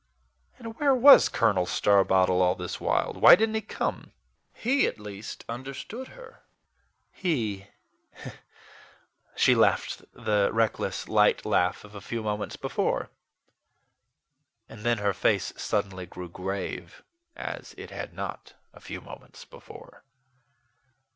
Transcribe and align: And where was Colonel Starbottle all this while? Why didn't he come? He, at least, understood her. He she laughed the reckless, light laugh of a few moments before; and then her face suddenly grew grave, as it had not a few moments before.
And 0.57 0.79
where 0.79 0.95
was 0.95 1.29
Colonel 1.29 1.67
Starbottle 1.67 2.41
all 2.41 2.55
this 2.55 2.81
while? 2.81 3.13
Why 3.13 3.35
didn't 3.35 3.53
he 3.53 3.61
come? 3.61 4.13
He, 4.51 4.87
at 4.87 4.99
least, 4.99 5.45
understood 5.47 6.07
her. 6.17 6.41
He 7.11 7.67
she 9.35 9.53
laughed 9.53 10.03
the 10.11 10.49
reckless, 10.51 11.07
light 11.07 11.45
laugh 11.45 11.83
of 11.83 11.93
a 11.93 12.01
few 12.01 12.23
moments 12.23 12.55
before; 12.55 13.11
and 14.67 14.81
then 14.81 14.97
her 14.97 15.13
face 15.13 15.53
suddenly 15.55 16.07
grew 16.07 16.29
grave, 16.29 17.03
as 17.35 17.75
it 17.77 17.91
had 17.91 18.11
not 18.15 18.55
a 18.73 18.79
few 18.81 19.01
moments 19.01 19.45
before. 19.45 20.03